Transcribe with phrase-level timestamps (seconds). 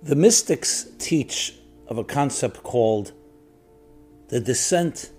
[0.00, 1.56] The mystics teach
[1.88, 3.12] of a concept called
[4.28, 5.10] the descent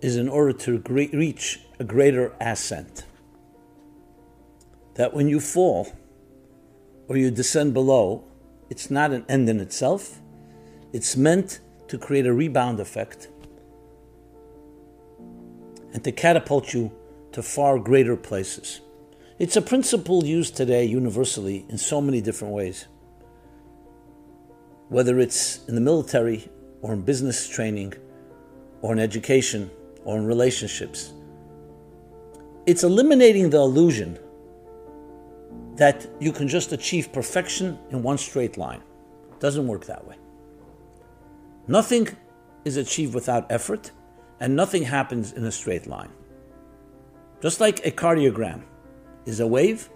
[0.00, 3.06] is in order to reach a greater ascent.
[4.94, 5.88] That when you fall
[7.08, 8.22] or you descend below,
[8.70, 10.20] it's not an end in itself,
[10.92, 11.58] it's meant
[11.88, 13.26] to create a rebound effect
[15.92, 16.92] and to catapult you
[17.32, 18.80] to far greater places.
[19.40, 22.86] It's a principle used today universally in so many different ways
[24.88, 26.48] whether it's in the military
[26.82, 27.94] or in business training
[28.82, 29.70] or in education
[30.04, 31.12] or in relationships.
[32.66, 34.18] It's eliminating the illusion
[35.76, 38.82] that you can just achieve perfection in one straight line.
[39.32, 40.16] It doesn't work that way.
[41.66, 42.08] Nothing
[42.64, 43.90] is achieved without effort,
[44.40, 46.10] and nothing happens in a straight line.
[47.42, 48.62] Just like a cardiogram
[49.26, 49.88] is a wave,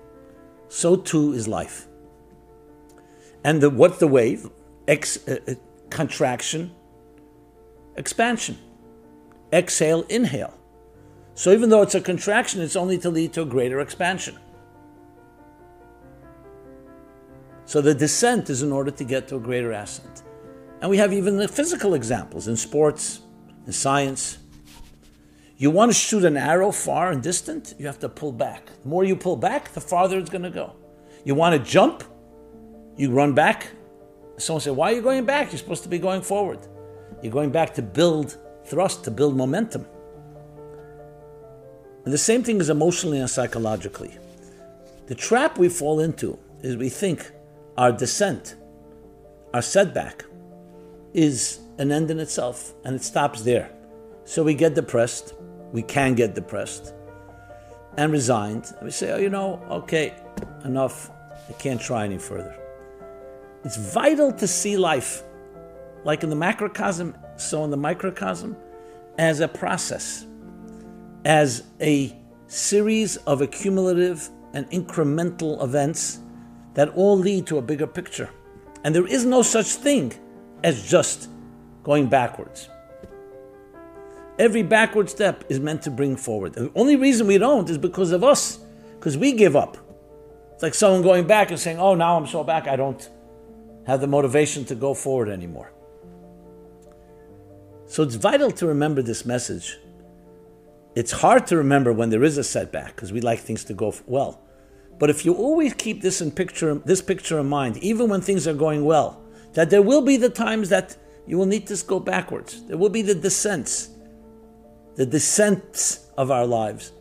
[0.68, 1.86] so too is life.
[3.44, 4.50] And the, what's the wave?
[4.88, 5.54] Ex, uh, uh,
[5.90, 6.74] contraction,
[7.96, 8.58] expansion.
[9.52, 10.54] Exhale, inhale.
[11.34, 14.36] So even though it's a contraction, it's only to lead to a greater expansion.
[17.64, 20.22] So the descent is in order to get to a greater ascent.
[20.80, 23.20] And we have even the physical examples in sports,
[23.66, 24.38] in science.
[25.56, 28.66] You want to shoot an arrow far and distant, you have to pull back.
[28.82, 30.74] The more you pull back, the farther it's going to go.
[31.24, 32.04] You want to jump,
[32.96, 33.68] you run back,
[34.38, 35.52] Someone said, Why are you going back?
[35.52, 36.60] You're supposed to be going forward.
[37.22, 39.86] You're going back to build thrust, to build momentum.
[42.04, 44.16] And the same thing is emotionally and psychologically.
[45.06, 47.30] The trap we fall into is we think
[47.76, 48.56] our descent,
[49.52, 50.24] our setback,
[51.14, 53.70] is an end in itself, and it stops there.
[54.24, 55.34] So we get depressed,
[55.72, 56.92] we can get depressed,
[57.96, 58.72] and resigned.
[58.82, 60.14] We say, oh, you know, okay,
[60.64, 61.10] enough,
[61.48, 62.54] I can't try any further.
[63.68, 65.22] It's vital to see life,
[66.02, 68.56] like in the macrocosm, so in the microcosm,
[69.18, 70.24] as a process,
[71.26, 76.20] as a series of accumulative and incremental events
[76.72, 78.30] that all lead to a bigger picture.
[78.84, 80.14] And there is no such thing
[80.64, 81.28] as just
[81.82, 82.70] going backwards.
[84.38, 86.54] Every backward step is meant to bring forward.
[86.54, 88.60] The only reason we don't is because of us,
[88.98, 89.76] because we give up.
[90.54, 93.10] It's like someone going back and saying, Oh, now I'm so back, I don't
[93.88, 95.72] have the motivation to go forward anymore.
[97.86, 99.78] So it's vital to remember this message.
[100.94, 103.94] It's hard to remember when there is a setback because we like things to go
[104.06, 104.42] well.
[104.98, 108.46] But if you always keep this in picture, this picture in mind, even when things
[108.46, 109.22] are going well,
[109.54, 110.94] that there will be the times that
[111.26, 112.66] you will need to go backwards.
[112.66, 113.88] There will be the descents,
[114.96, 116.92] the descents of our lives.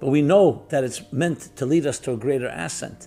[0.00, 3.06] But we know that it's meant to lead us to a greater ascent.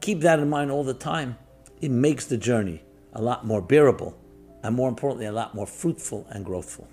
[0.00, 1.38] Keep that in mind all the time
[1.80, 2.82] it makes the journey
[3.12, 4.16] a lot more bearable
[4.62, 6.86] and more importantly, a lot more fruitful and growthful.